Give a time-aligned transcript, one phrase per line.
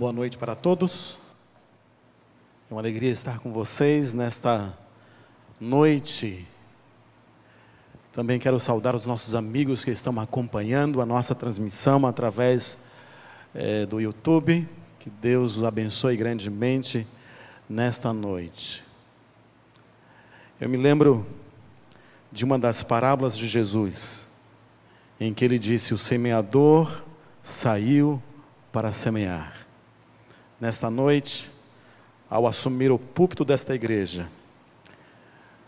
[0.00, 1.18] Boa noite para todos.
[2.70, 4.72] É uma alegria estar com vocês nesta
[5.60, 6.48] noite.
[8.10, 12.78] Também quero saudar os nossos amigos que estão acompanhando a nossa transmissão através
[13.54, 14.66] é, do YouTube.
[14.98, 17.06] Que Deus os abençoe grandemente
[17.68, 18.82] nesta noite.
[20.58, 21.26] Eu me lembro
[22.32, 24.28] de uma das parábolas de Jesus,
[25.20, 27.04] em que ele disse: O semeador
[27.42, 28.22] saiu
[28.72, 29.68] para semear.
[30.60, 31.50] Nesta noite,
[32.28, 34.28] ao assumir o púlpito desta igreja,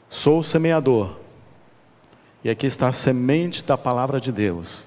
[0.07, 1.17] sou o semeador,
[2.45, 4.87] e aqui está a semente da palavra de Deus.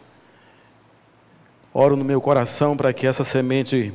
[1.74, 3.92] Oro no meu coração para que essa semente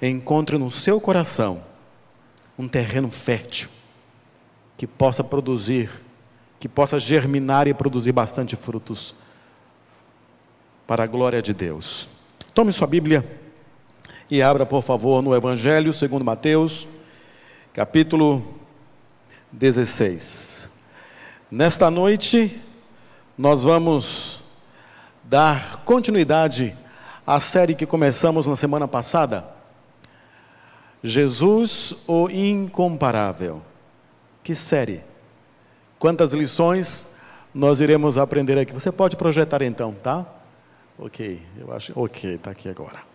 [0.00, 1.62] encontre no seu coração
[2.58, 3.68] um terreno fértil,
[4.78, 5.90] que possa produzir,
[6.58, 9.14] que possa germinar e produzir bastante frutos,
[10.86, 12.08] para a glória de Deus.
[12.54, 13.41] Tome sua Bíblia
[14.30, 16.86] e abra, por favor, no Evangelho segundo Mateus,
[17.72, 18.42] capítulo
[19.50, 20.70] 16.
[21.50, 22.60] Nesta noite,
[23.36, 24.42] nós vamos
[25.24, 26.76] dar continuidade
[27.26, 29.44] à série que começamos na semana passada.
[31.02, 33.62] Jesus, o Incomparável.
[34.42, 35.02] Que série!
[35.98, 37.14] Quantas lições
[37.54, 38.72] nós iremos aprender aqui?
[38.72, 40.26] Você pode projetar então, tá?
[40.98, 41.92] Ok, eu acho.
[41.94, 43.11] Ok, está aqui agora.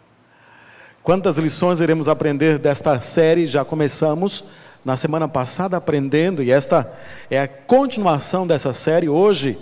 [1.07, 3.45] Quantas lições iremos aprender desta série?
[3.45, 4.43] Já começamos
[4.83, 6.93] na semana passada aprendendo, e esta
[7.31, 9.07] é a continuação dessa série.
[9.07, 9.57] Hoje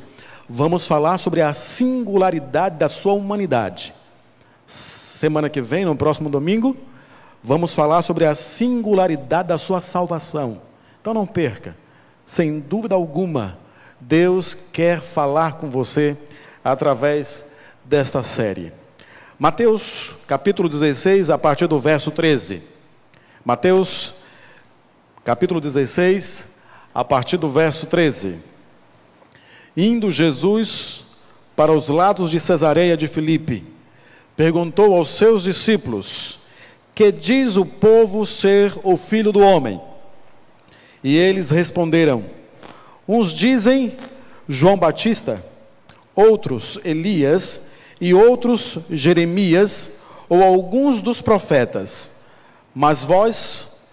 [0.49, 3.93] vamos falar sobre a singularidade da sua humanidade.
[4.65, 6.75] Semana que vem, no próximo domingo,
[7.43, 10.59] vamos falar sobre a singularidade da sua salvação.
[10.99, 11.77] Então não perca,
[12.25, 13.55] sem dúvida alguma,
[14.01, 16.17] Deus quer falar com você
[16.63, 17.45] através
[17.85, 18.73] desta série.
[19.37, 22.61] Mateus capítulo 16, a partir do verso 13.
[23.43, 24.13] Mateus
[25.25, 26.55] capítulo 16,
[26.93, 28.37] a partir do verso 13.
[29.75, 31.03] Indo Jesus
[31.53, 33.65] para os lados de Cesareia de Filipe,
[34.37, 36.39] perguntou aos seus discípulos:
[36.93, 39.81] Que diz o povo ser o filho do homem?
[41.03, 42.23] E eles responderam:
[43.05, 43.97] Uns dizem
[44.47, 45.43] João Batista,
[46.15, 52.11] outros Elias e outros Jeremias ou alguns dos profetas.
[52.73, 53.87] Mas vós,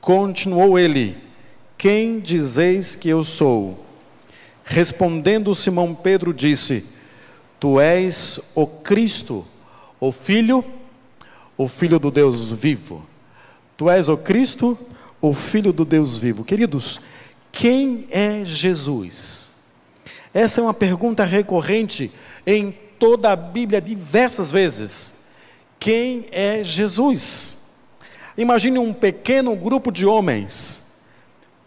[0.00, 1.16] continuou ele,
[1.76, 3.84] quem dizeis que eu sou?
[4.64, 6.84] Respondendo Simão Pedro disse:
[7.58, 9.46] Tu és o Cristo,
[9.98, 10.64] o Filho,
[11.56, 13.06] o Filho do Deus vivo.
[13.76, 14.78] Tu és o Cristo,
[15.20, 16.44] o Filho do Deus vivo.
[16.44, 17.00] Queridos,
[17.50, 19.52] quem é Jesus?
[20.32, 22.10] Essa é uma pergunta recorrente
[22.46, 25.16] em toda a Bíblia diversas vezes.
[25.78, 27.74] Quem é Jesus?
[28.36, 31.02] Imagine um pequeno grupo de homens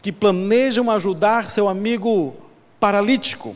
[0.02, 2.36] que planejam ajudar seu amigo
[2.80, 3.56] paralítico.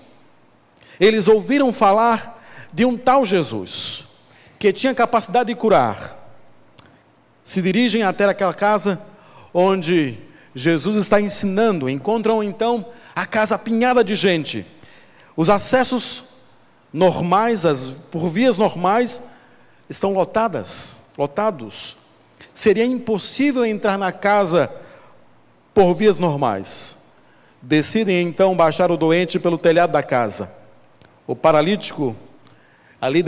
[1.00, 4.04] Eles ouviram falar de um tal Jesus,
[4.60, 6.16] que tinha capacidade de curar.
[7.44, 9.02] Se dirigem até aquela casa
[9.54, 10.18] onde
[10.54, 14.66] Jesus está ensinando, encontram então a casa apinhada de gente.
[15.36, 16.35] Os acessos
[16.96, 19.22] normais, as, por vias normais,
[19.90, 21.98] estão lotadas, lotados.
[22.54, 24.72] Seria impossível entrar na casa
[25.74, 27.04] por vias normais.
[27.62, 30.50] Decidem então baixar o doente pelo telhado da casa.
[31.28, 32.16] O paralítico,
[33.02, 33.22] ali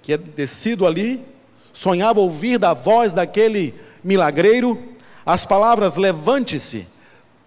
[0.00, 1.26] que é descido ali,
[1.72, 3.74] sonhava ouvir da voz daquele
[4.04, 4.80] milagreiro
[5.26, 6.86] as palavras: levante-se,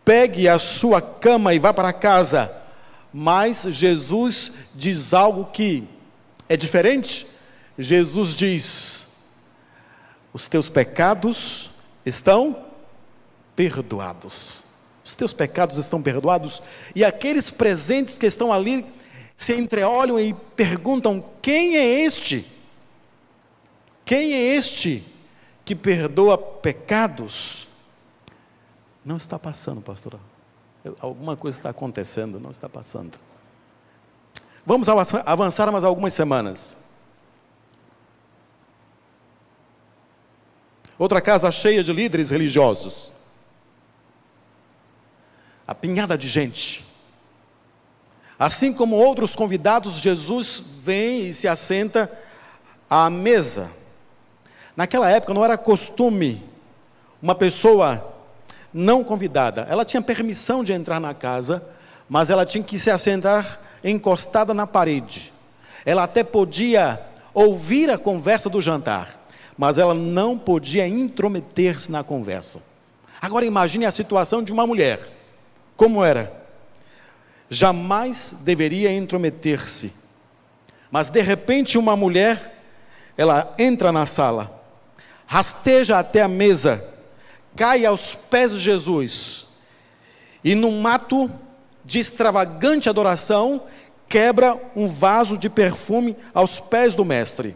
[0.03, 2.60] pegue a sua cama e vá para casa.
[3.13, 5.87] Mas Jesus diz algo que
[6.47, 7.27] é diferente.
[7.77, 9.07] Jesus diz:
[10.33, 11.69] os teus pecados
[12.05, 12.65] estão
[13.55, 14.65] perdoados.
[15.03, 16.61] Os teus pecados estão perdoados.
[16.95, 18.85] E aqueles presentes que estão ali
[19.35, 22.45] se entreolham e perguntam: quem é este?
[24.05, 25.03] Quem é este
[25.65, 27.67] que perdoa pecados?
[29.03, 30.19] Não está passando, pastor.
[30.99, 33.17] Alguma coisa está acontecendo, não está passando.
[34.65, 36.77] Vamos avançar mais algumas semanas.
[40.97, 43.11] Outra casa cheia de líderes religiosos.
[45.67, 46.85] Apinhada de gente.
[48.37, 52.11] Assim como outros convidados, Jesus vem e se assenta
[52.89, 53.71] à mesa.
[54.75, 56.43] Naquela época não era costume
[57.21, 58.10] uma pessoa
[58.73, 59.67] não convidada.
[59.69, 61.63] Ela tinha permissão de entrar na casa,
[62.09, 65.33] mas ela tinha que se assentar encostada na parede.
[65.85, 66.99] Ela até podia
[67.33, 69.13] ouvir a conversa do jantar,
[69.57, 72.59] mas ela não podia intrometer-se na conversa.
[73.21, 74.99] Agora imagine a situação de uma mulher.
[75.75, 76.31] Como era?
[77.49, 79.93] Jamais deveria intrometer-se.
[80.89, 82.57] Mas de repente uma mulher,
[83.17, 84.61] ela entra na sala,
[85.25, 86.85] rasteja até a mesa,
[87.55, 89.47] cai aos pés de Jesus
[90.43, 91.29] e num ato
[91.83, 93.63] de extravagante adoração,
[94.07, 97.55] quebra um vaso de perfume aos pés do mestre.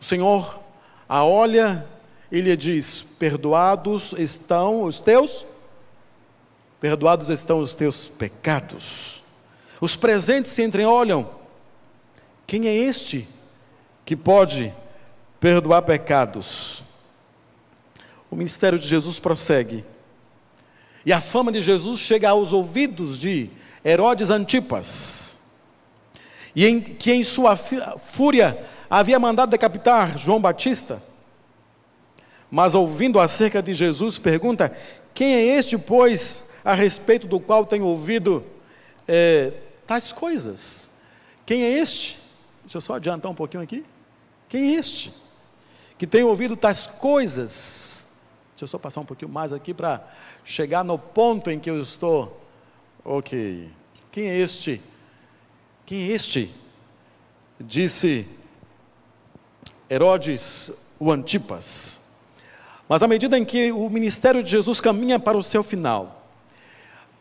[0.00, 0.60] O Senhor
[1.08, 1.86] a olha
[2.30, 5.46] e lhe diz: Perdoados estão os teus,
[6.80, 9.22] perdoados estão os teus pecados.
[9.80, 11.28] Os presentes se entreolham.
[12.46, 13.28] Quem é este
[14.04, 14.72] que pode
[15.40, 16.82] perdoar pecados?
[18.30, 19.84] O ministério de Jesus prossegue.
[21.04, 23.48] E a fama de Jesus chega aos ouvidos de
[23.84, 25.38] Herodes Antipas,
[26.54, 28.58] e em, que em sua fúria
[28.90, 31.00] havia mandado decapitar João Batista.
[32.50, 34.76] Mas ouvindo acerca de Jesus, pergunta:
[35.14, 38.44] Quem é este, pois, a respeito do qual tenho ouvido
[39.06, 39.52] é,
[39.86, 40.90] tais coisas?
[41.44, 42.18] Quem é este?
[42.62, 43.84] Deixa eu só adiantar um pouquinho aqui.
[44.48, 45.12] Quem é este?
[45.96, 48.05] Que tem ouvido tais coisas.
[48.56, 50.02] Deixa eu só passar um pouquinho mais aqui para
[50.42, 52.40] chegar no ponto em que eu estou.
[53.04, 53.68] Ok.
[54.10, 54.80] Quem é este?
[55.84, 56.50] Quem é este?
[57.60, 58.26] Disse
[59.90, 62.14] Herodes o Antipas.
[62.88, 66.26] Mas à medida em que o ministério de Jesus caminha para o seu final,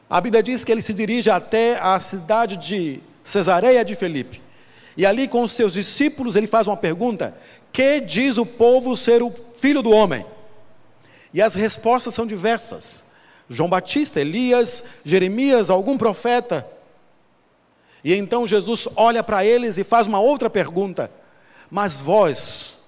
[0.09, 4.41] a Bíblia diz que ele se dirige até a cidade de Cesareia de Felipe.
[4.95, 7.37] E ali com os seus discípulos ele faz uma pergunta:
[7.73, 10.25] Que diz o povo ser o filho do homem?
[11.35, 13.03] E as respostas são diversas.
[13.49, 16.65] João Batista, Elias, Jeremias, algum profeta.
[18.01, 21.11] E então Jesus olha para eles e faz uma outra pergunta:
[21.69, 22.85] Mas vós,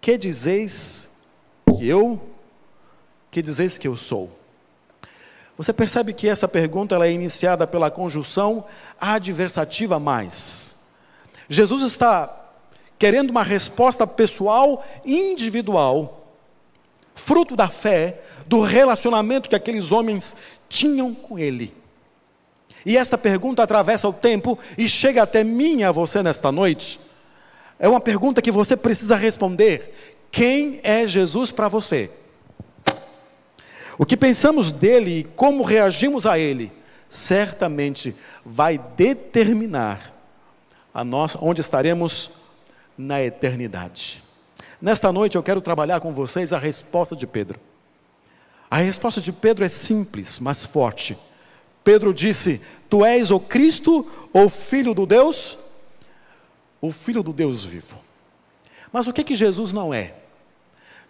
[0.00, 1.18] que dizeis
[1.76, 2.20] que eu,
[3.30, 4.36] que dizeis que eu sou?
[5.56, 8.64] Você percebe que essa pergunta ela é iniciada pela conjunção
[9.00, 10.86] adversativa mais.
[11.48, 12.36] Jesus está
[12.98, 16.19] querendo uma resposta pessoal, individual,
[17.14, 20.36] fruto da fé, do relacionamento que aqueles homens
[20.68, 21.74] tinham com Ele.
[22.84, 26.98] E esta pergunta atravessa o tempo e chega até mim e a você nesta noite.
[27.78, 32.10] É uma pergunta que você precisa responder: quem é Jesus para você?
[33.98, 36.72] O que pensamos dele e como reagimos a ele,
[37.08, 38.14] certamente
[38.44, 40.14] vai determinar
[40.92, 42.30] a nós onde estaremos
[42.96, 44.22] na eternidade.
[44.80, 47.60] Nesta noite eu quero trabalhar com vocês a resposta de Pedro.
[48.70, 51.18] A resposta de Pedro é simples, mas forte.
[51.84, 55.58] Pedro disse: Tu és o Cristo, o Filho do Deus,
[56.80, 57.98] o Filho do Deus vivo.
[58.92, 60.14] Mas o que que Jesus não é?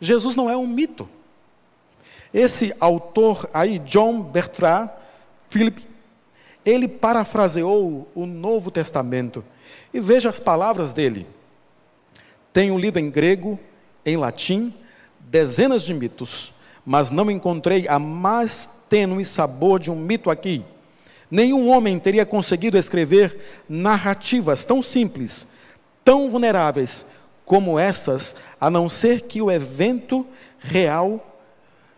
[0.01, 1.09] Jesus não é um mito.
[2.33, 4.91] Esse autor aí, John Bertrand
[5.49, 5.85] Philip,
[6.65, 9.45] ele parafraseou o Novo Testamento.
[9.93, 11.27] E veja as palavras dele.
[12.53, 13.59] Tenho lido em grego,
[14.05, 14.73] em latim,
[15.21, 16.53] dezenas de mitos
[16.85, 20.65] mas não encontrei a mais tênue sabor de um mito aqui.
[21.31, 25.49] Nenhum homem teria conseguido escrever narrativas tão simples,
[26.05, 27.07] tão vulneráveis
[27.45, 30.27] como essas, a não ser que o evento
[30.59, 31.25] real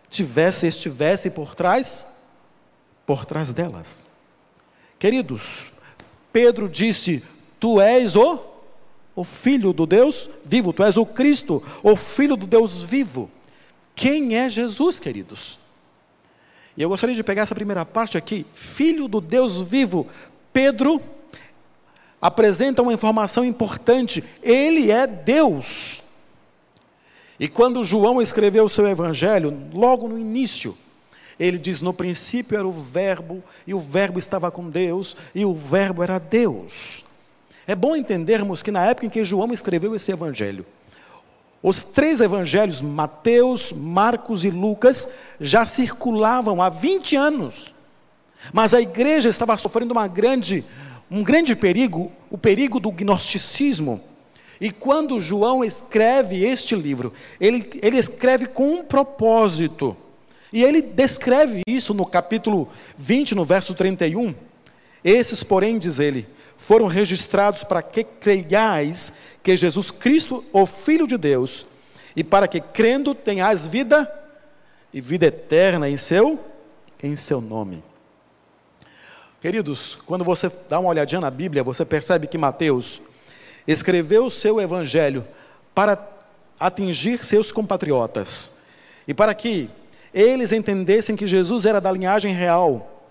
[0.08, 2.06] tivesse estivesse por trás
[3.06, 4.06] por trás delas.
[4.98, 5.68] Queridos,
[6.32, 7.22] Pedro disse:
[7.58, 8.51] Tu és o
[9.14, 13.30] o filho do Deus vivo, tu és o Cristo, o filho do Deus vivo.
[13.94, 15.58] Quem é Jesus, queridos?
[16.76, 18.46] E eu gostaria de pegar essa primeira parte aqui.
[18.52, 20.06] Filho do Deus vivo,
[20.52, 21.00] Pedro
[22.20, 26.00] apresenta uma informação importante: ele é Deus.
[27.38, 30.76] E quando João escreveu o seu evangelho, logo no início,
[31.38, 35.54] ele diz: No princípio era o Verbo, e o Verbo estava com Deus, e o
[35.54, 37.04] Verbo era Deus.
[37.66, 40.66] É bom entendermos que na época em que João escreveu esse evangelho,
[41.62, 45.08] os três evangelhos, Mateus, Marcos e Lucas,
[45.40, 47.72] já circulavam há 20 anos.
[48.52, 50.64] Mas a igreja estava sofrendo uma grande,
[51.08, 54.00] um grande perigo, o perigo do gnosticismo.
[54.60, 59.96] E quando João escreve este livro, ele, ele escreve com um propósito.
[60.52, 64.34] E ele descreve isso no capítulo 20, no verso 31.
[65.04, 71.16] Esses, porém, diz ele, foram registrados para que creiais que Jesus Cristo, o Filho de
[71.16, 71.66] Deus,
[72.14, 74.12] e para que crendo tenhais vida
[74.92, 76.38] e vida eterna em seu
[77.02, 77.82] em seu nome.
[79.40, 83.00] Queridos, quando você dá uma olhadinha na Bíblia, você percebe que Mateus
[83.66, 85.26] escreveu o seu evangelho
[85.74, 85.98] para
[86.60, 88.62] atingir seus compatriotas
[89.06, 89.68] e para que
[90.14, 93.04] eles entendessem que Jesus era da linhagem real.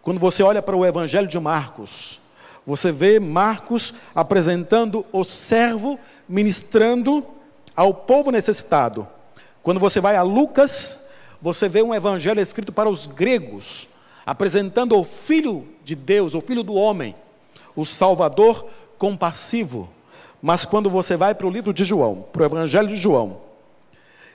[0.00, 2.20] Quando você olha para o Evangelho de Marcos,
[2.66, 7.24] você vê Marcos apresentando o servo ministrando
[7.76, 9.06] ao povo necessitado.
[9.62, 11.08] Quando você vai a Lucas,
[11.40, 13.88] você vê um evangelho escrito para os gregos,
[14.24, 17.14] apresentando o Filho de Deus, o Filho do homem,
[17.76, 18.66] o Salvador
[18.98, 19.88] compassivo.
[20.42, 23.40] Mas quando você vai para o livro de João, para o Evangelho de João,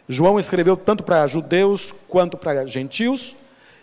[0.08, 3.36] João escreveu tanto para judeus quanto para gentios,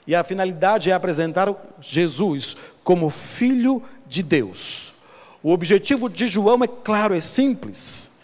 [0.06, 4.94] e a finalidade é apresentar Jesus como Filho de Deus.
[5.42, 8.20] O objetivo de João é claro, é simples: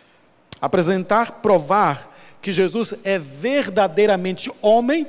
[0.60, 5.06] apresentar, provar que Jesus é verdadeiramente homem,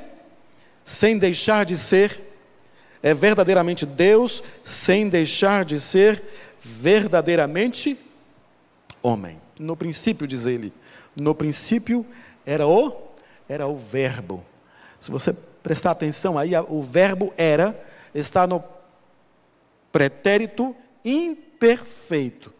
[0.84, 2.20] sem deixar de ser,
[3.02, 6.22] é verdadeiramente Deus, sem deixar de ser
[6.60, 7.98] verdadeiramente
[9.02, 9.40] homem.
[9.58, 10.72] No princípio, diz ele,
[11.14, 12.06] no princípio
[12.44, 13.06] era o
[13.48, 14.44] era o verbo.
[14.98, 17.78] Se você prestar atenção aí, o verbo era
[18.14, 18.62] está no
[19.96, 22.52] pretérito imperfeito.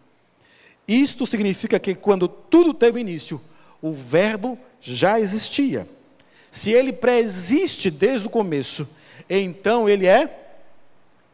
[0.88, 3.38] Isto significa que quando tudo teve início,
[3.82, 5.86] o verbo já existia.
[6.50, 8.88] Se ele pré-existe desde o começo,
[9.28, 10.54] então ele é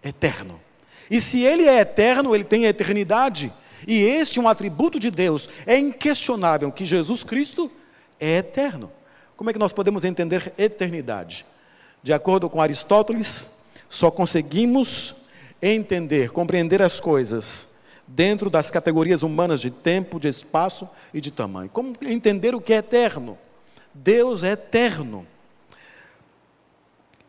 [0.02, 0.60] eterno.
[1.08, 3.52] E se ele é eterno, ele tem eternidade.
[3.86, 5.48] E este é um atributo de Deus.
[5.64, 7.70] É inquestionável que Jesus Cristo
[8.18, 8.90] é eterno.
[9.36, 11.46] Como é que nós podemos entender eternidade?
[12.02, 13.50] De acordo com Aristóteles,
[13.88, 15.21] só conseguimos
[15.62, 17.76] entender, compreender as coisas
[18.06, 21.70] dentro das categorias humanas de tempo, de espaço e de tamanho.
[21.70, 23.38] Como entender o que é eterno?
[23.94, 25.26] Deus é eterno.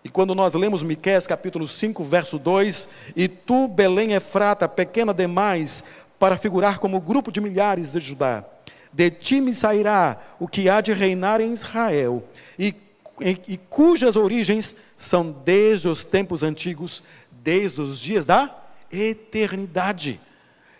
[0.03, 5.83] E quando nós lemos Miqueias capítulo 5, verso 2, e tu, Belém Efrata, pequena demais,
[6.19, 8.43] para figurar como grupo de milhares de Judá,
[8.91, 12.23] de ti me sairá o que há de reinar em Israel,
[12.59, 12.75] e,
[13.21, 17.01] e, e cujas origens são desde os tempos antigos,
[17.43, 18.55] desde os dias da
[18.91, 20.19] eternidade.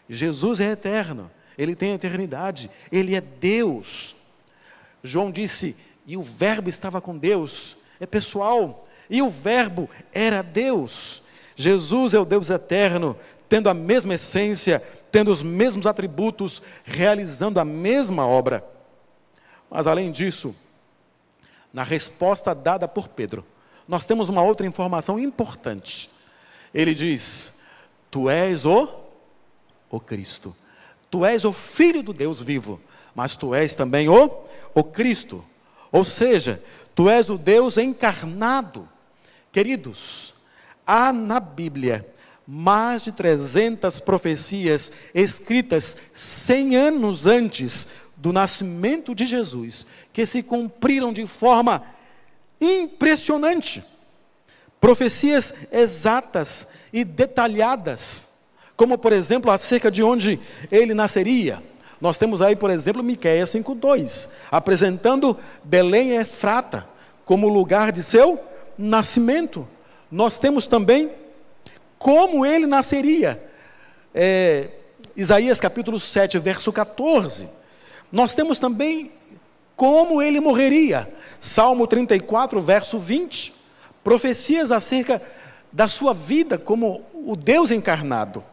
[0.09, 4.15] Jesus é eterno, ele tem eternidade, ele é Deus.
[5.03, 5.75] João disse:
[6.07, 11.21] e o Verbo estava com Deus, é pessoal, e o Verbo era Deus.
[11.55, 13.15] Jesus é o Deus eterno,
[13.49, 18.65] tendo a mesma essência, tendo os mesmos atributos, realizando a mesma obra.
[19.69, 20.55] Mas além disso,
[21.71, 23.45] na resposta dada por Pedro,
[23.87, 26.09] nós temos uma outra informação importante.
[26.73, 27.59] Ele diz:
[28.09, 28.89] Tu és o,
[29.89, 30.55] o Cristo.
[31.09, 32.81] Tu és o Filho do Deus vivo,
[33.13, 34.31] mas tu és também o,
[34.73, 35.45] o Cristo.
[35.91, 36.61] Ou seja,
[36.95, 38.89] tu és o Deus encarnado.
[39.51, 40.33] Queridos,
[40.85, 42.07] há na Bíblia
[42.47, 47.87] mais de 300 profecias escritas 100 anos antes
[48.17, 51.83] do nascimento de Jesus, que se cumpriram de forma
[52.59, 53.83] impressionante.
[54.83, 58.27] Profecias exatas e detalhadas,
[58.75, 60.37] como por exemplo acerca de onde
[60.69, 61.63] ele nasceria.
[62.01, 66.85] Nós temos aí, por exemplo, Miqueias 5:2, apresentando Belém e Efrata
[67.23, 68.37] como lugar de seu
[68.77, 69.65] nascimento.
[70.11, 71.11] Nós temos também
[71.97, 73.41] como ele nasceria.
[74.13, 74.67] É,
[75.15, 77.47] Isaías capítulo 7, verso 14.
[78.11, 79.13] Nós temos também
[79.77, 81.09] como ele morreria.
[81.39, 83.62] Salmo 34, verso 20
[84.03, 85.21] profecias acerca
[85.71, 88.43] da sua vida como o Deus encarnado.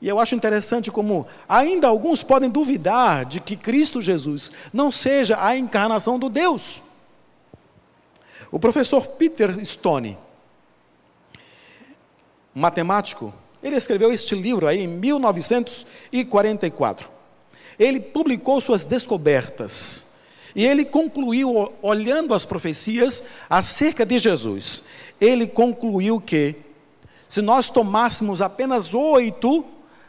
[0.00, 5.38] E eu acho interessante como ainda alguns podem duvidar de que Cristo Jesus não seja
[5.42, 6.82] a encarnação do Deus.
[8.52, 10.18] O professor Peter Stone,
[12.54, 13.32] matemático,
[13.62, 17.08] ele escreveu este livro aí em 1944.
[17.78, 20.13] Ele publicou suas descobertas
[20.54, 24.84] e ele concluiu, olhando as profecias acerca de Jesus,
[25.20, 26.54] ele concluiu que,
[27.28, 29.64] se nós tomássemos apenas oito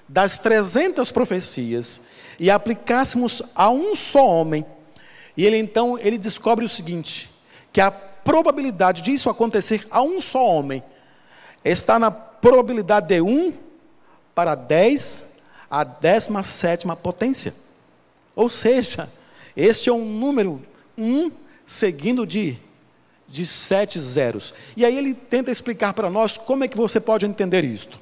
[0.07, 2.01] das trezentas profecias
[2.39, 4.65] e aplicássemos a um só homem,
[5.35, 7.29] e ele então ele descobre o seguinte:
[7.73, 10.83] que a probabilidade disso acontecer a um só homem
[11.63, 13.53] está na probabilidade de um
[14.35, 15.35] para dez
[15.69, 17.53] a décima sétima potência.
[18.35, 19.09] Ou seja,
[19.55, 20.61] este é um número
[20.97, 21.31] um
[21.65, 22.57] seguindo de,
[23.27, 24.53] de sete zeros.
[24.75, 27.99] E aí ele tenta explicar para nós como é que você pode entender isto.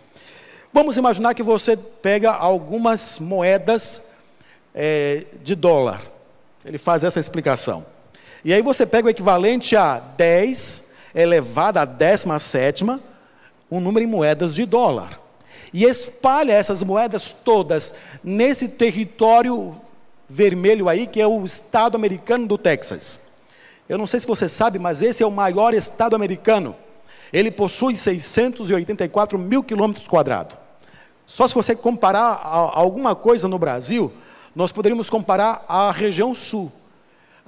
[0.71, 4.01] Vamos imaginar que você pega algumas moedas
[4.73, 6.01] é, de dólar.
[6.65, 7.85] Ele faz essa explicação.
[8.43, 12.99] E aí você pega o equivalente a 10 elevado a décima sétima,
[13.69, 15.19] um número em moedas de dólar.
[15.71, 17.93] E espalha essas moedas todas
[18.23, 19.75] nesse território
[20.33, 23.19] vermelho aí, que é o estado americano do Texas.
[23.87, 26.75] Eu não sei se você sabe, mas esse é o maior estado americano.
[27.31, 30.57] Ele possui 684 mil quilômetros quadrados.
[31.27, 32.41] Só se você comparar
[32.73, 34.11] alguma coisa no Brasil,
[34.55, 36.71] nós poderíamos comparar a região sul.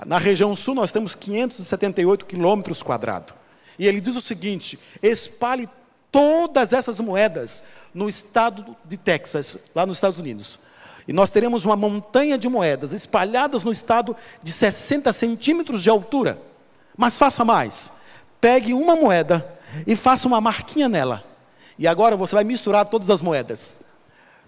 [0.05, 3.33] Na região sul nós temos 578 quilômetros quadrados.
[3.79, 5.67] E ele diz o seguinte: espalhe
[6.11, 7.63] todas essas moedas
[7.93, 10.59] no estado de Texas, lá nos Estados Unidos.
[11.07, 16.41] E nós teremos uma montanha de moedas espalhadas no estado de 60 centímetros de altura.
[16.97, 17.91] Mas faça mais:
[18.41, 19.45] pegue uma moeda
[19.85, 21.23] e faça uma marquinha nela.
[21.77, 23.77] E agora você vai misturar todas as moedas.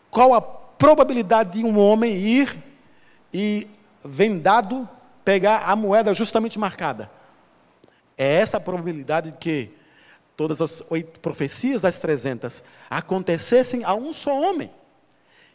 [0.09, 2.57] Qual a probabilidade de um homem ir
[3.33, 3.67] e
[4.03, 4.87] vendado
[5.23, 7.11] pegar a moeda justamente marcada?
[8.17, 9.71] É essa a probabilidade de que
[10.35, 14.71] todas as oito profecias das trezentas acontecessem a um só homem.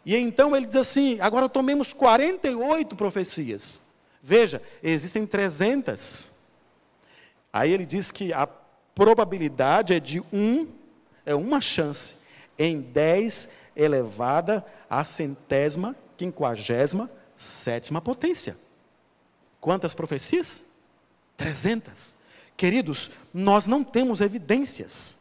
[0.05, 3.81] E então ele diz assim: agora tomemos 48 profecias.
[4.23, 6.31] Veja, existem 300.
[7.53, 8.47] Aí ele diz que a
[8.95, 10.69] probabilidade é de um,
[11.25, 12.17] é uma chance
[12.59, 18.57] em 10 elevada à centésima, quinquagésima, sétima potência.
[19.61, 20.65] Quantas profecias?
[21.37, 22.17] 300.
[22.57, 25.19] Queridos, nós não temos evidências,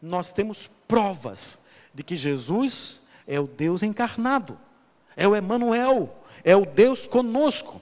[0.00, 1.60] nós temos provas
[1.94, 4.58] de que Jesus é o Deus encarnado,
[5.16, 6.14] é o Emanuel,
[6.44, 7.80] é o Deus conosco.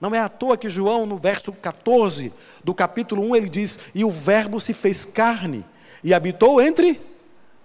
[0.00, 2.32] Não é à toa que João, no verso 14
[2.64, 5.64] do capítulo 1, ele diz: E o Verbo se fez carne
[6.02, 7.00] e habitou entre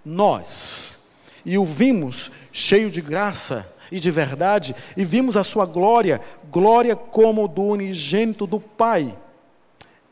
[0.04, 1.14] nós.
[1.44, 6.20] E o vimos cheio de graça e de verdade, e vimos a sua glória,
[6.50, 9.16] glória como do unigênito do Pai.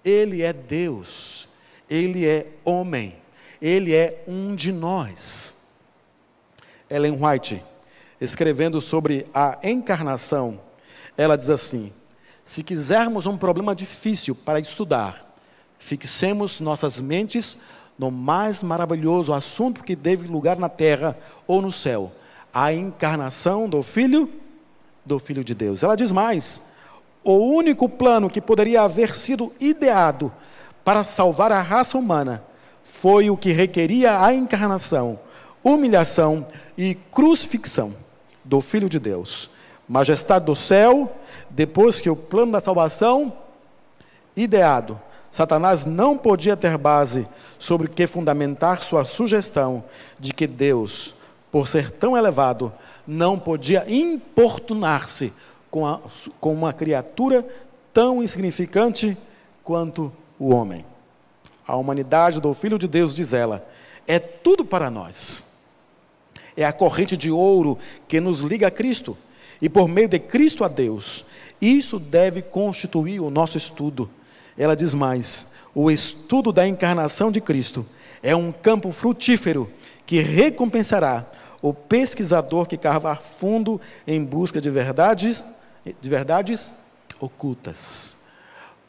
[0.04, 1.48] Ele é Deus,
[1.90, 3.16] ele é homem,
[3.60, 5.53] ele é um de nós.
[6.94, 7.60] Ellen White,
[8.20, 10.60] escrevendo sobre a encarnação,
[11.16, 11.92] ela diz assim:
[12.44, 15.34] se quisermos um problema difícil para estudar,
[15.76, 17.58] fixemos nossas mentes
[17.98, 22.12] no mais maravilhoso assunto que teve lugar na terra ou no céu,
[22.52, 24.30] a encarnação do Filho
[25.04, 25.82] do Filho de Deus.
[25.82, 26.74] Ela diz mais:
[27.24, 30.32] o único plano que poderia haver sido ideado
[30.84, 32.44] para salvar a raça humana
[32.84, 35.18] foi o que requeria a encarnação,
[35.64, 36.46] humilhação
[36.76, 37.94] e crucifixão
[38.44, 39.50] do Filho de Deus.
[39.88, 41.10] Majestade do céu,
[41.50, 43.32] depois que o plano da salvação
[44.36, 45.00] ideado,
[45.30, 47.26] Satanás não podia ter base
[47.58, 49.82] sobre que fundamentar sua sugestão
[50.18, 51.14] de que Deus,
[51.50, 52.72] por ser tão elevado,
[53.06, 55.32] não podia importunar-se
[55.70, 56.00] com,
[56.40, 57.44] com uma criatura
[57.92, 59.16] tão insignificante
[59.62, 60.84] quanto o homem.
[61.66, 63.66] A humanidade do Filho de Deus, diz ela,
[64.06, 65.53] é tudo para nós.
[66.56, 69.16] É a corrente de ouro que nos liga a Cristo
[69.60, 71.24] e por meio de Cristo a Deus.
[71.60, 74.10] Isso deve constituir o nosso estudo.
[74.56, 77.86] Ela diz mais: o estudo da encarnação de Cristo
[78.22, 79.70] é um campo frutífero
[80.06, 81.26] que recompensará
[81.60, 85.44] o pesquisador que cavar fundo em busca de verdades
[86.00, 86.74] de verdades
[87.20, 88.18] ocultas.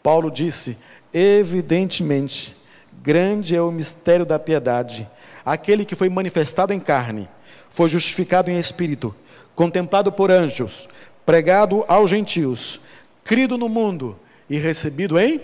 [0.01, 0.77] Paulo disse:
[1.13, 2.55] evidentemente,
[3.01, 5.07] grande é o mistério da piedade.
[5.43, 7.29] Aquele que foi manifestado em carne,
[7.75, 9.13] foi justificado em espírito,
[9.53, 10.87] contemplado por anjos,
[11.25, 12.79] pregado aos gentios,
[13.23, 15.41] crido no mundo e recebido em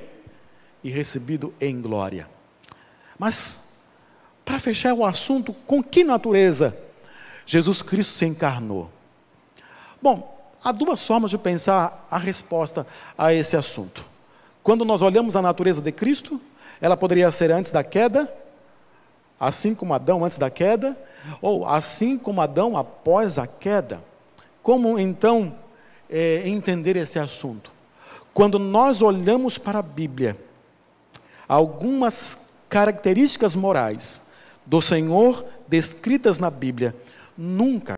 [0.83, 2.27] e recebido em glória.
[3.19, 3.73] Mas
[4.43, 6.75] para fechar o assunto, com que natureza
[7.45, 8.89] Jesus Cristo se encarnou?
[10.01, 12.85] Bom, Há duas formas de pensar a resposta
[13.17, 14.05] a esse assunto.
[14.61, 16.39] Quando nós olhamos a natureza de Cristo,
[16.79, 18.31] ela poderia ser antes da queda,
[19.39, 20.95] assim como Adão antes da queda,
[21.41, 24.03] ou assim como Adão após a queda.
[24.61, 25.55] Como então
[26.09, 27.71] é, entender esse assunto?
[28.33, 30.37] Quando nós olhamos para a Bíblia,
[31.47, 34.31] algumas características morais
[34.65, 36.95] do Senhor descritas na Bíblia
[37.37, 37.95] nunca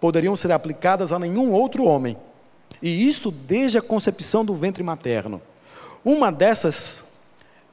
[0.00, 2.16] poderiam ser aplicadas a nenhum outro homem.
[2.82, 5.40] E isto desde a concepção do ventre materno.
[6.04, 7.04] Uma dessas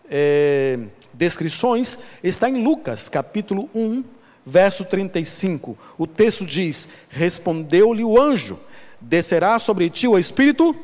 [0.10, 0.80] é,
[1.14, 4.04] descrições está em Lucas, capítulo 1,
[4.46, 5.78] verso 35.
[5.98, 8.60] O texto diz: Respondeu-lhe o anjo:
[9.00, 10.76] Descerá sobre ti o Espírito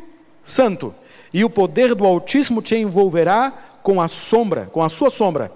[0.43, 0.93] Santo,
[1.33, 3.51] e o poder do Altíssimo te envolverá
[3.83, 5.51] com a sombra, com a sua sombra.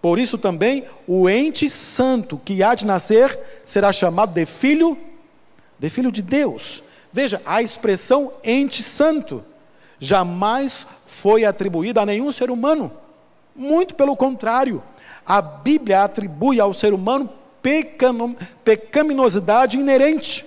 [0.00, 4.98] Por isso também o ente santo que há de nascer será chamado de filho
[5.78, 6.82] de filho de Deus.
[7.12, 9.42] Veja, a expressão ente santo
[9.98, 12.92] jamais foi atribuída a nenhum ser humano.
[13.56, 14.82] Muito pelo contrário,
[15.24, 17.30] a Bíblia atribui ao ser humano
[18.64, 20.44] pecaminosidade inerente.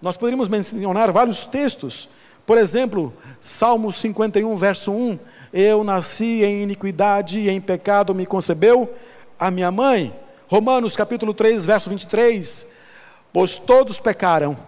[0.00, 2.08] Nós poderíamos mencionar vários textos.
[2.44, 5.18] Por exemplo, Salmo 51, verso 1:
[5.52, 8.92] Eu nasci em iniquidade e em pecado me concebeu
[9.38, 10.14] a minha mãe.
[10.48, 12.68] Romanos capítulo 3, verso 23:
[13.32, 14.58] Pois todos pecaram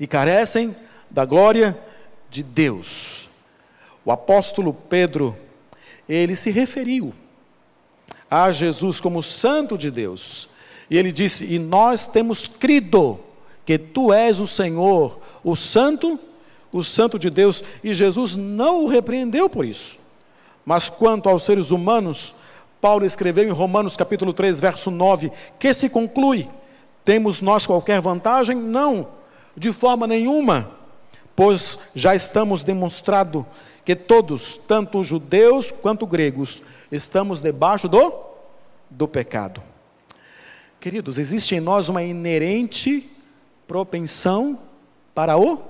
[0.00, 0.74] e carecem
[1.10, 1.78] da glória
[2.30, 3.28] de Deus.
[4.04, 5.36] O apóstolo Pedro,
[6.08, 7.12] ele se referiu
[8.30, 10.48] a Jesus como Santo de Deus.
[10.92, 13.18] E ele disse: E nós temos crido
[13.64, 16.20] que tu és o Senhor, o Santo,
[16.70, 19.96] o Santo de Deus, e Jesus não o repreendeu por isso.
[20.66, 22.34] Mas quanto aos seres humanos,
[22.78, 26.46] Paulo escreveu em Romanos capítulo 3, verso 9, que se conclui:
[27.02, 28.54] temos nós qualquer vantagem?
[28.54, 29.08] Não,
[29.56, 30.72] de forma nenhuma,
[31.34, 33.46] pois já estamos demonstrado
[33.82, 38.12] que todos, tanto judeus quanto gregos, estamos debaixo do
[38.90, 39.71] do pecado.
[40.82, 43.08] Queridos, existe em nós uma inerente
[43.68, 44.58] propensão
[45.14, 45.62] para o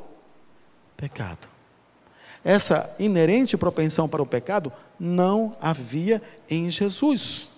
[0.97, 1.47] pecado.
[2.43, 7.51] Essa inerente propensão para o pecado não havia em Jesus.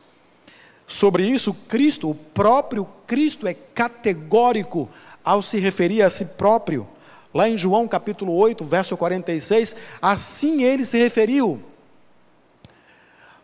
[0.84, 4.90] Sobre isso, Cristo, o próprio Cristo, é categórico
[5.24, 6.88] ao se referir a si próprio.
[7.32, 11.62] Lá em João capítulo 8, verso 46, assim ele se referiu.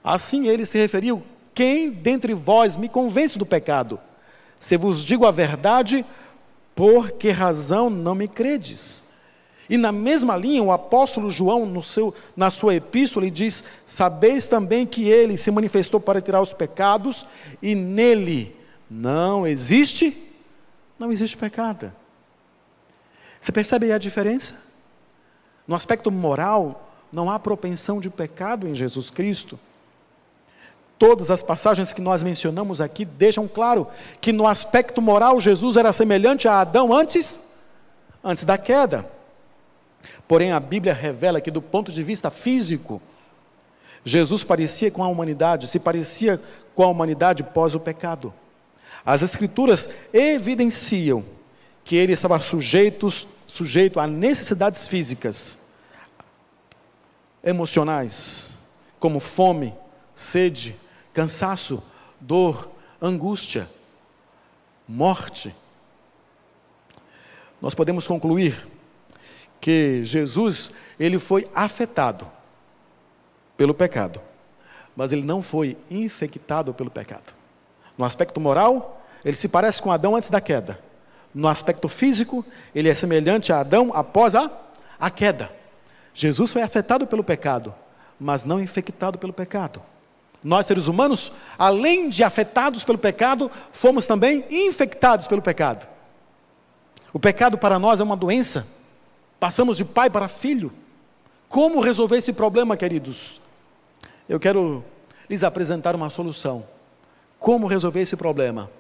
[0.03, 1.23] Assim ele se referiu:
[1.55, 3.99] Quem dentre vós me convence do pecado?
[4.59, 6.05] Se vos digo a verdade,
[6.75, 9.05] por que razão não me credes?
[9.69, 14.85] E na mesma linha, o apóstolo João, seu, na sua epístola, ele diz: Sabeis também
[14.85, 17.25] que ele se manifestou para tirar os pecados,
[17.63, 18.57] e nele
[18.91, 20.17] não existe,
[20.99, 21.93] não existe pecado.
[23.41, 24.57] Você percebe aí a diferença?
[25.69, 29.59] No aspecto moral, não há propensão de pecado em Jesus Cristo.
[31.01, 33.89] Todas as passagens que nós mencionamos aqui deixam claro
[34.21, 37.41] que no aspecto moral Jesus era semelhante a Adão antes,
[38.23, 39.11] antes da queda.
[40.29, 43.01] Porém a Bíblia revela que do ponto de vista físico,
[44.05, 46.39] Jesus parecia com a humanidade, se parecia
[46.75, 48.31] com a humanidade pós o pecado.
[49.03, 51.25] As escrituras evidenciam
[51.83, 53.09] que ele estava sujeito,
[53.47, 55.61] sujeito a necessidades físicas,
[57.43, 58.59] emocionais,
[58.99, 59.75] como fome,
[60.15, 60.77] sede,
[61.21, 61.83] cansaço,
[62.19, 63.69] dor, angústia,
[64.89, 65.55] morte.
[67.61, 68.67] Nós podemos concluir
[69.61, 72.27] que Jesus, ele foi afetado
[73.55, 74.19] pelo pecado,
[74.97, 77.35] mas ele não foi infectado pelo pecado.
[77.99, 80.83] No aspecto moral, ele se parece com Adão antes da queda.
[81.35, 82.43] No aspecto físico,
[82.75, 84.51] ele é semelhante a Adão após a,
[84.99, 85.53] a queda.
[86.15, 87.75] Jesus foi afetado pelo pecado,
[88.19, 89.83] mas não infectado pelo pecado.
[90.43, 95.87] Nós, seres humanos, além de afetados pelo pecado, fomos também infectados pelo pecado.
[97.13, 98.67] O pecado para nós é uma doença.
[99.39, 100.73] Passamos de pai para filho.
[101.49, 103.41] Como resolver esse problema, queridos?
[104.29, 104.85] Eu quero
[105.29, 106.65] lhes apresentar uma solução.
[107.39, 108.71] Como resolver esse problema?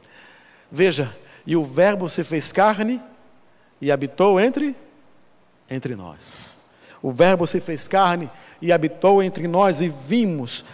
[0.71, 1.15] Veja,
[1.47, 3.03] e o Verbo se fez carne
[3.81, 4.77] e habitou entre
[5.69, 6.59] entre nós.
[7.03, 10.65] O Verbo se fez carne e habitou entre nós e vimos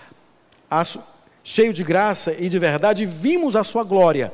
[1.43, 4.33] cheio de graça e de verdade, vimos a sua glória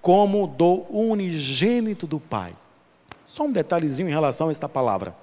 [0.00, 2.52] como do unigênito do Pai.
[3.26, 5.16] Só um detalhezinho em relação a esta palavra.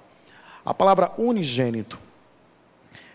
[0.64, 1.98] A palavra unigênito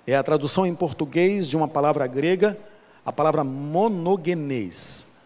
[0.06, 2.58] é a tradução em português de uma palavra grega,
[3.06, 5.18] a palavra monogenês.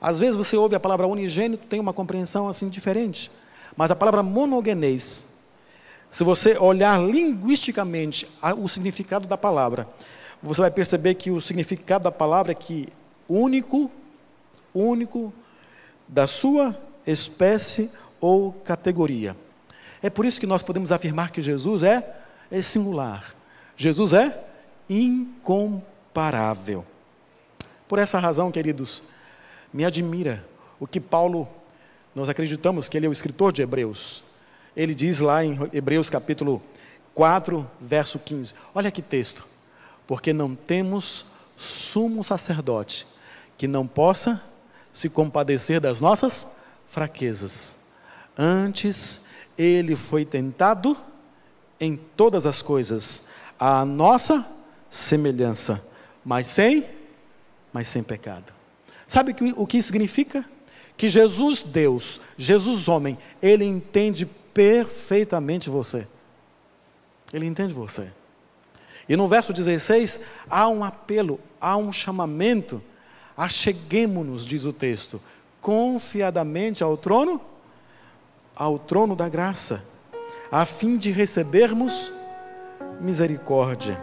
[0.00, 3.30] Às vezes você ouve a palavra unigênito, tem uma compreensão assim diferente.
[3.76, 5.26] Mas a palavra monogenês,
[6.10, 9.88] se você olhar linguisticamente o significado da palavra,
[10.42, 12.88] você vai perceber que o significado da palavra é que
[13.28, 13.90] único,
[14.74, 15.32] único
[16.08, 16.76] da sua
[17.06, 19.36] espécie ou categoria.
[20.02, 22.16] É por isso que nós podemos afirmar que Jesus é,
[22.50, 23.34] é singular.
[23.76, 24.44] Jesus é
[24.88, 26.84] incomparável.
[27.86, 29.04] Por essa razão, queridos,
[29.72, 30.44] me admira
[30.80, 31.48] o que Paulo,
[32.14, 34.24] nós acreditamos que ele é o escritor de Hebreus.
[34.76, 36.60] Ele diz lá em Hebreus capítulo
[37.14, 38.54] 4, verso 15.
[38.74, 39.51] Olha que texto
[40.06, 41.24] porque não temos
[41.56, 43.06] sumo sacerdote
[43.56, 44.42] que não possa
[44.92, 46.56] se compadecer das nossas
[46.88, 47.76] fraquezas.
[48.36, 49.22] Antes,
[49.56, 50.96] ele foi tentado
[51.80, 53.24] em todas as coisas,
[53.58, 54.46] à nossa
[54.90, 55.84] semelhança,
[56.24, 56.84] mas sem,
[57.72, 58.52] mas sem pecado.
[59.06, 60.44] Sabe o que significa?
[60.96, 66.06] Que Jesus Deus, Jesus homem, ele entende perfeitamente você.
[67.32, 68.10] Ele entende você.
[69.08, 72.82] E no verso 16, há um apelo, há um chamamento.
[73.36, 75.20] Acheguemo-nos, diz o texto,
[75.60, 77.40] confiadamente ao trono
[78.54, 79.84] ao trono da graça,
[80.50, 82.12] a fim de recebermos
[83.00, 83.98] misericórdia,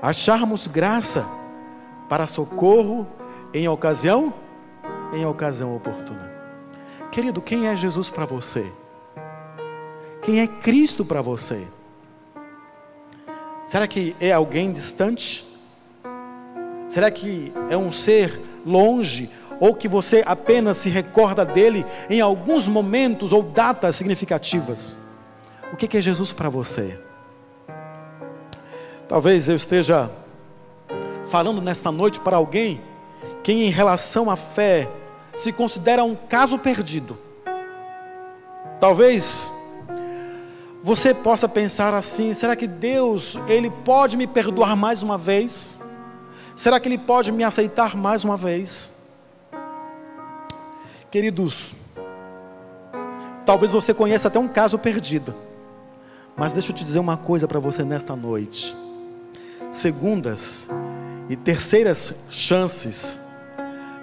[0.00, 1.26] acharmos graça
[2.08, 3.06] para socorro
[3.52, 4.32] em ocasião
[5.12, 6.32] em ocasião oportuna.
[7.12, 8.70] Querido, quem é Jesus para você?
[10.22, 11.66] Quem é Cristo para você?
[13.66, 15.44] Será que é alguém distante?
[16.88, 22.68] Será que é um ser longe ou que você apenas se recorda dele em alguns
[22.68, 24.96] momentos ou datas significativas?
[25.72, 26.96] O que é Jesus para você?
[29.08, 30.10] Talvez eu esteja
[31.26, 32.80] falando nesta noite para alguém
[33.42, 34.88] que, em relação à fé,
[35.34, 37.18] se considera um caso perdido.
[38.80, 39.52] Talvez
[40.86, 45.80] você possa pensar assim: será que Deus, Ele pode me perdoar mais uma vez?
[46.54, 49.04] Será que Ele pode me aceitar mais uma vez?
[51.10, 51.74] Queridos,
[53.44, 55.34] talvez você conheça até um caso perdido,
[56.36, 58.72] mas deixa eu te dizer uma coisa para você nesta noite:
[59.72, 60.68] segundas
[61.28, 63.18] e terceiras chances,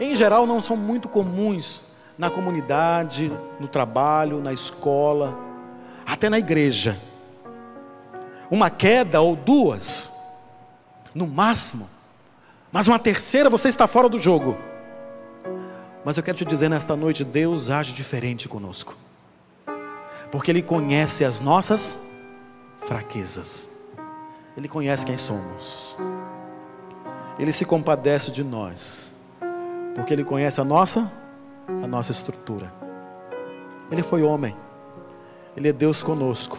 [0.01, 1.85] em geral, não são muito comuns
[2.17, 5.52] na comunidade, no trabalho, na escola,
[6.05, 6.97] até na igreja.
[8.49, 10.13] Uma queda ou duas,
[11.13, 11.89] no máximo,
[12.71, 14.57] mas uma terceira você está fora do jogo.
[16.03, 18.95] Mas eu quero te dizer nesta noite: Deus age diferente conosco,
[20.31, 21.99] porque Ele conhece as nossas
[22.77, 23.69] fraquezas,
[24.57, 25.95] Ele conhece quem somos,
[27.39, 29.13] Ele se compadece de nós,
[29.95, 31.11] porque Ele conhece a nossa,
[31.67, 32.73] a nossa estrutura.
[33.91, 34.55] Ele foi homem,
[35.55, 36.57] Ele é Deus conosco,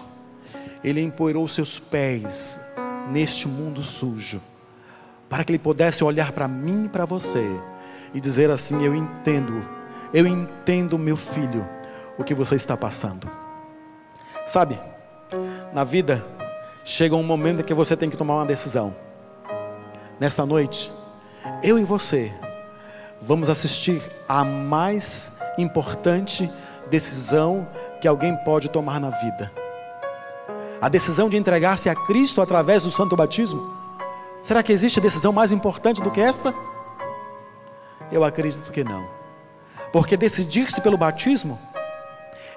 [0.82, 2.60] Ele empoeirou seus pés
[3.10, 4.40] neste mundo sujo,
[5.28, 7.44] para que Ele pudesse olhar para mim e para você
[8.12, 9.62] e dizer assim: Eu entendo,
[10.12, 11.68] eu entendo, meu filho,
[12.16, 13.28] o que você está passando.
[14.46, 14.78] Sabe,
[15.72, 16.24] na vida,
[16.84, 18.94] chega um momento em que você tem que tomar uma decisão.
[20.20, 20.92] Nesta noite,
[21.62, 22.32] eu e você
[23.20, 26.50] vamos assistir à mais importante
[26.90, 27.66] decisão
[28.04, 29.50] que alguém pode tomar na vida.
[30.78, 33.74] A decisão de entregar-se a Cristo através do santo batismo.
[34.42, 36.52] Será que existe decisão mais importante do que esta?
[38.12, 39.08] Eu acredito que não.
[39.90, 41.58] Porque decidir-se pelo batismo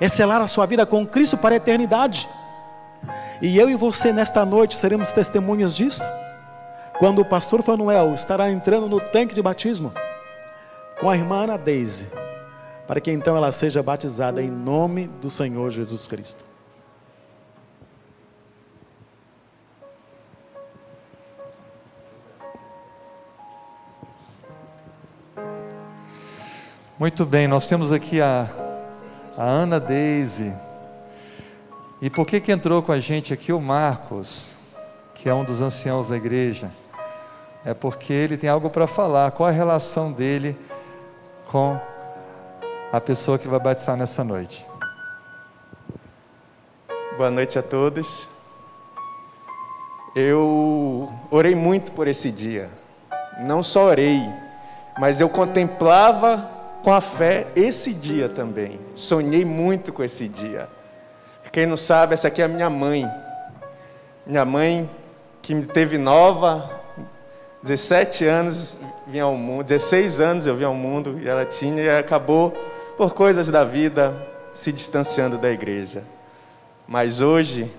[0.02, 2.28] é selar a sua vida com Cristo para a eternidade.
[3.42, 6.04] E eu e você nesta noite seremos testemunhas disso.
[7.00, 9.94] Quando o pastor Fanuel estará entrando no tanque de batismo
[11.00, 12.10] com a irmã Ana Deise,
[12.88, 16.46] para que então ela seja batizada em nome do Senhor Jesus Cristo.
[26.98, 28.50] Muito bem, nós temos aqui a,
[29.38, 30.52] a Ana Deise.
[32.02, 34.56] E por que que entrou com a gente aqui o Marcos,
[35.14, 36.72] que é um dos anciãos da igreja?
[37.64, 39.30] É porque ele tem algo para falar.
[39.32, 40.58] Qual a relação dele
[41.48, 41.80] com
[42.92, 44.66] a pessoa que vai batizar nessa noite?
[47.18, 48.28] Boa noite a todos.
[50.16, 52.70] Eu orei muito por esse dia.
[53.40, 54.22] Não só orei,
[54.98, 56.50] mas eu contemplava
[56.84, 58.80] com a fé esse dia também.
[58.96, 60.70] Sonhei muito com esse dia.
[61.52, 63.10] Quem não sabe, essa aqui é a minha mãe.
[64.26, 64.90] Minha mãe
[65.42, 66.70] que me teve nova,
[67.64, 71.90] 17 anos vinha ao mundo, 16 anos eu vim ao mundo e ela tinha e
[71.90, 72.56] acabou
[72.98, 74.14] por coisas da vida
[74.54, 76.04] se distanciando da igreja.
[76.88, 77.72] Mas hoje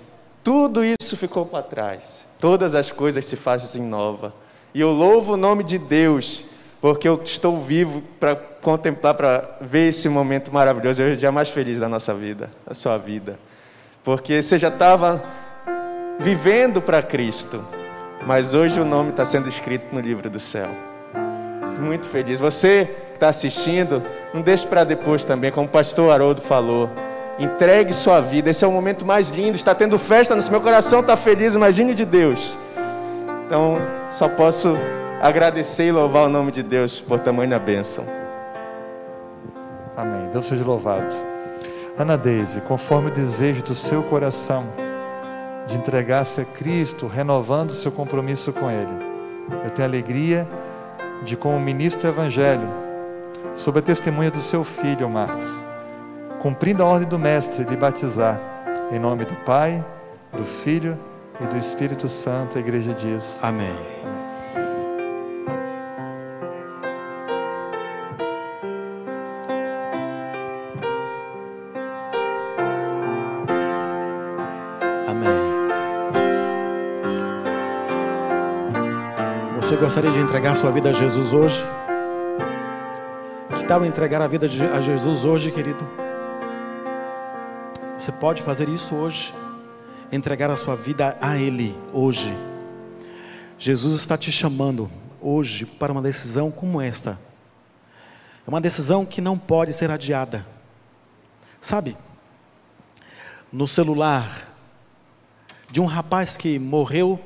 [0.45, 2.25] tudo isso ficou para trás.
[2.39, 4.33] Todas as coisas se fazem nova.
[4.73, 6.47] E eu louvo o nome de Deus
[6.81, 11.03] porque eu estou vivo para contemplar, para ver esse momento maravilhoso.
[11.03, 13.39] É o dia mais feliz da nossa vida, da sua vida.
[14.05, 15.25] Porque você já estava
[16.21, 17.65] vivendo para Cristo,
[18.25, 20.69] mas hoje o nome está sendo escrito no livro do céu.
[21.81, 22.39] Muito feliz.
[22.39, 24.03] Você está assistindo,
[24.33, 26.89] não deixe para depois também, como o pastor Haroldo falou.
[27.39, 29.57] Entregue sua vida, esse é o momento mais lindo.
[29.57, 32.57] Está tendo festa, no meu coração está feliz, imagine de Deus.
[33.47, 33.79] Então,
[34.09, 34.77] só posso
[35.21, 38.05] agradecer e louvar o nome de Deus por tamanha bênção.
[39.97, 40.31] Amém.
[40.33, 41.15] Deus seja louvado.
[41.99, 44.65] Ana Deise, conforme o desejo do seu coração
[45.67, 49.07] de entregar-se a Cristo, renovando seu compromisso com Ele,
[49.65, 50.47] eu tenho alegria
[51.25, 52.88] de, como ministro do Evangelho,
[53.59, 55.65] sob a testemunha do seu filho Marcos,
[56.41, 58.41] cumprindo a ordem do Mestre de batizar,
[58.93, 59.85] em nome do Pai,
[60.33, 60.97] do Filho
[61.41, 63.75] e do Espírito Santo, a igreja diz: Amém.
[75.09, 75.29] Amém.
[79.57, 81.67] Você gostaria de entregar sua vida a Jesus hoje?
[83.69, 85.87] Tal entregar a vida a Jesus hoje, querido?
[87.99, 89.35] Você pode fazer isso hoje.
[90.11, 92.35] Entregar a sua vida a Ele hoje.
[93.59, 97.21] Jesus está te chamando hoje para uma decisão como esta.
[98.47, 100.47] É uma decisão que não pode ser adiada.
[101.61, 101.95] Sabe,
[103.53, 104.49] no celular
[105.71, 107.21] de um rapaz que morreu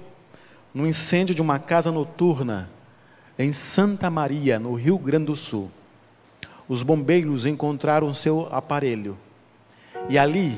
[0.75, 2.69] no incêndio de uma casa noturna
[3.39, 5.71] em Santa Maria, no Rio Grande do Sul.
[6.69, 9.19] Os bombeiros encontraram seu aparelho
[10.09, 10.57] e ali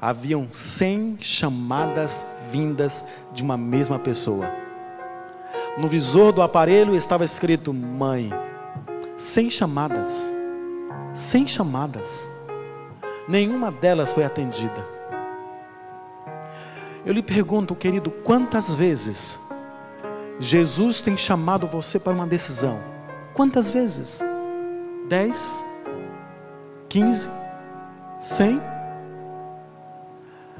[0.00, 4.46] haviam 100 chamadas vindas de uma mesma pessoa.
[5.78, 8.30] No visor do aparelho estava escrito: Mãe,
[9.16, 10.32] 100 chamadas.
[11.12, 12.28] 100 chamadas.
[13.28, 14.86] Nenhuma delas foi atendida.
[17.06, 19.38] Eu lhe pergunto, querido, quantas vezes
[20.38, 22.80] Jesus tem chamado você para uma decisão?
[23.34, 24.22] Quantas vezes?
[25.08, 25.64] Dez?
[26.88, 27.28] Quinze?
[28.18, 28.60] Cem?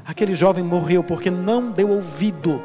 [0.05, 2.61] Aquele jovem morreu porque não deu ouvido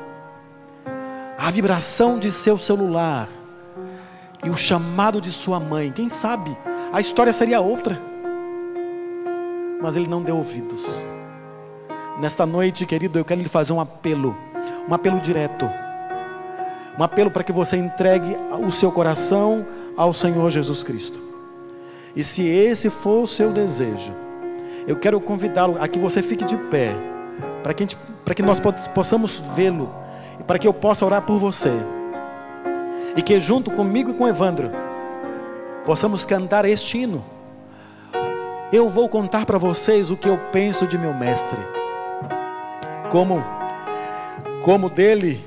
[1.38, 3.28] à vibração de seu celular
[4.44, 5.90] e o chamado de sua mãe.
[5.90, 6.54] Quem sabe
[6.92, 7.98] a história seria outra,
[9.80, 10.84] mas ele não deu ouvidos.
[12.20, 14.36] Nesta noite, querido, eu quero lhe fazer um apelo,
[14.86, 15.64] um apelo direto,
[16.98, 19.66] um apelo para que você entregue o seu coração
[19.96, 21.29] ao Senhor Jesus Cristo.
[22.14, 24.12] E se esse for o seu desejo,
[24.86, 26.92] eu quero convidá-lo a que você fique de pé,
[27.62, 27.86] para que,
[28.24, 28.60] para que nós
[28.94, 29.92] possamos vê-lo
[30.38, 31.72] e para que eu possa orar por você.
[33.16, 34.70] E que junto comigo e com Evandro
[35.84, 37.24] possamos cantar este hino.
[38.72, 41.58] Eu vou contar para vocês o que eu penso de meu mestre
[43.10, 43.44] como
[44.62, 45.44] como dele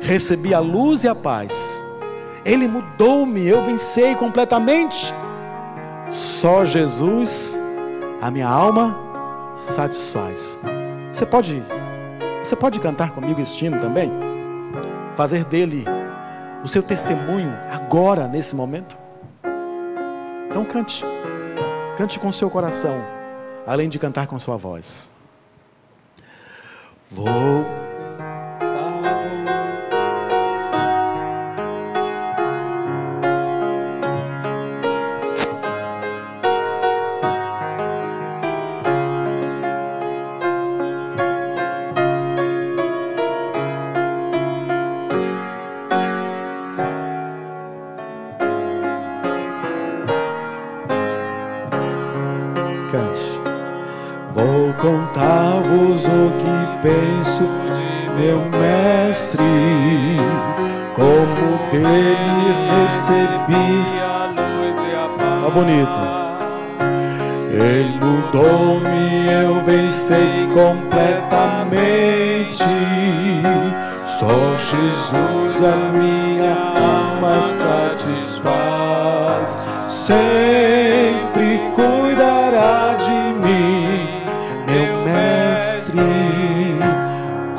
[0.00, 1.82] recebi a luz e a paz.
[2.44, 5.12] Ele mudou-me, eu vencei completamente.
[6.10, 7.56] Só Jesus
[8.20, 8.96] a minha alma
[9.54, 10.58] satisfaz.
[11.12, 11.62] Você pode
[12.42, 14.10] você pode cantar comigo este hino também?
[15.14, 15.84] Fazer dele
[16.64, 18.98] o seu testemunho agora nesse momento?
[20.48, 21.04] Então cante.
[21.96, 23.04] Cante com seu coração,
[23.66, 25.12] além de cantar com sua voz.
[27.10, 27.64] Vou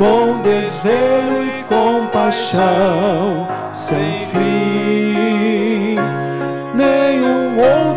[0.01, 5.95] com desvelo e compaixão sem fim.
[6.73, 7.90] Nenhum homem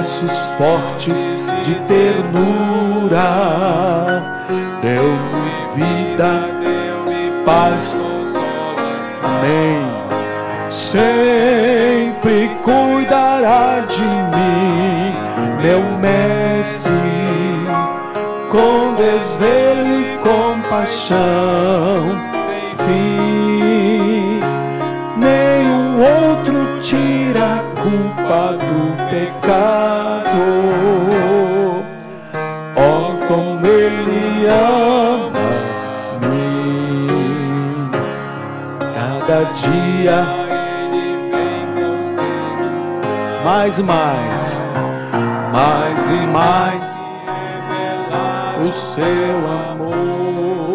[0.00, 1.28] laços fortes
[1.62, 3.20] de ternura.
[4.80, 6.30] Deu-me vida,
[7.44, 8.02] paz.
[9.22, 9.84] Amém.
[10.70, 15.14] Sempre cuidará de mim,
[15.62, 16.80] meu mestre,
[18.48, 21.18] com desvelo e compaixão.
[22.46, 24.40] Sem fim,
[25.18, 28.80] nenhum outro tira a culpa do
[29.10, 29.89] pecado.
[39.30, 40.26] cada dia.
[43.44, 44.64] Mais e mais,
[45.52, 47.00] mais e mais,
[48.66, 49.38] o seu
[49.70, 50.74] amor,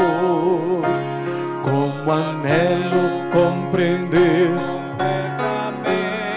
[1.63, 4.51] como anelo compreender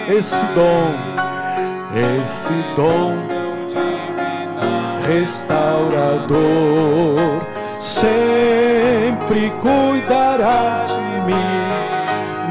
[0.09, 0.93] esse dom,
[2.21, 3.17] esse dom
[5.07, 6.37] restaurador,
[7.79, 10.98] sempre cuidará de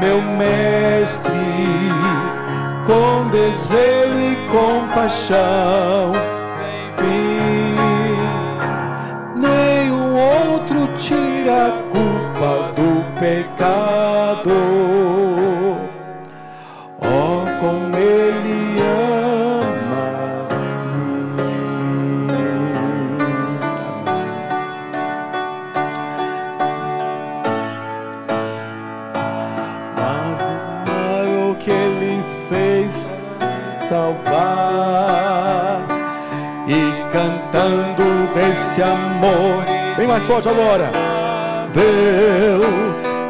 [0.09, 1.31] meu mestre,
[2.87, 6.13] com desvelo e compaixão.
[6.49, 7.75] Sem fim,
[9.35, 11.78] nenhum outro tira
[37.99, 39.65] cantando esse amor
[39.97, 40.91] bem mais forte agora.
[41.75, 42.61] Eu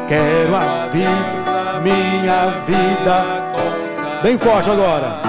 [0.08, 5.20] quero a vida, minha vida bem forte agora.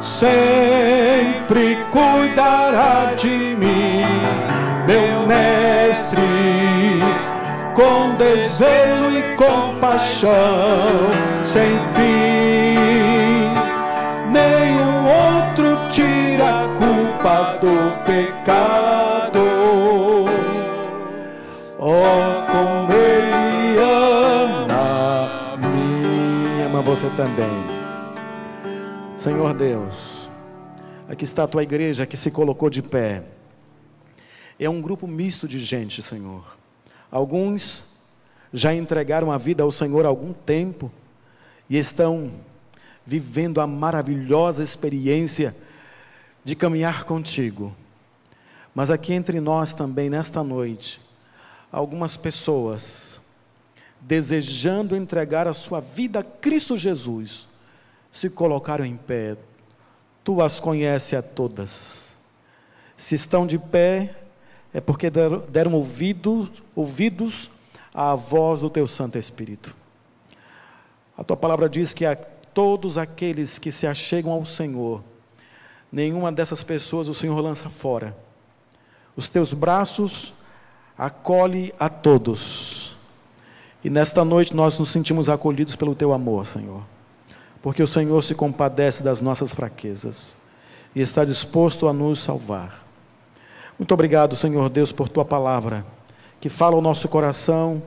[0.00, 4.04] Sempre cuidará de mim,
[4.86, 6.20] meu mestre
[7.74, 10.30] com desvelo e compaixão
[11.44, 12.35] sem fim.
[27.06, 27.46] Você também.
[29.16, 30.28] Senhor Deus,
[31.08, 33.24] aqui está a tua igreja que se colocou de pé.
[34.58, 36.56] É um grupo misto de gente, Senhor.
[37.10, 37.98] Alguns
[38.52, 40.90] já entregaram a vida ao Senhor há algum tempo
[41.68, 42.32] e estão
[43.04, 45.54] vivendo a maravilhosa experiência
[46.44, 47.74] de caminhar contigo.
[48.74, 51.00] Mas aqui entre nós também, nesta noite,
[51.70, 53.20] algumas pessoas
[54.06, 57.48] desejando entregar a sua vida a Cristo Jesus,
[58.10, 59.36] se colocaram em pé.
[60.22, 62.16] Tu as conheces a todas.
[62.96, 64.16] Se estão de pé,
[64.72, 67.50] é porque deram, deram ouvido, ouvidos
[67.92, 69.74] à voz do teu Santo Espírito.
[71.18, 75.02] A tua palavra diz que a todos aqueles que se achegam ao Senhor,
[75.90, 78.16] nenhuma dessas pessoas o Senhor lança fora.
[79.16, 80.32] Os teus braços
[80.96, 82.85] acolhe a todos.
[83.86, 86.82] E nesta noite nós nos sentimos acolhidos pelo teu amor, Senhor.
[87.62, 90.36] Porque o Senhor se compadece das nossas fraquezas
[90.92, 92.84] e está disposto a nos salvar.
[93.78, 95.86] Muito obrigado, Senhor Deus, por tua palavra,
[96.40, 97.80] que fala o nosso coração,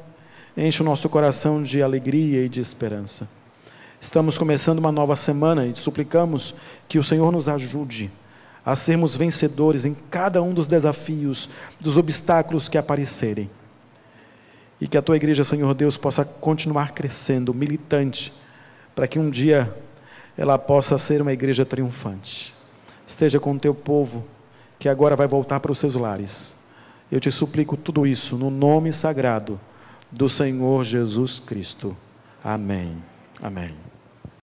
[0.55, 3.27] enche o nosso coração de alegria e de esperança.
[3.99, 6.55] Estamos começando uma nova semana e suplicamos
[6.87, 8.09] que o Senhor nos ajude
[8.65, 13.49] a sermos vencedores em cada um dos desafios, dos obstáculos que aparecerem.
[14.80, 18.34] E que a tua igreja, Senhor Deus, possa continuar crescendo, militante,
[18.95, 19.73] para que um dia
[20.38, 22.53] ela possa ser uma igreja triunfante.
[23.05, 24.25] Esteja com o teu povo,
[24.77, 26.55] que agora vai voltar para os seus lares.
[27.11, 29.59] Eu te suplico tudo isso no nome sagrado
[30.11, 31.97] do Senhor Jesus Cristo.
[32.43, 33.03] Amém.
[33.41, 33.88] Amém.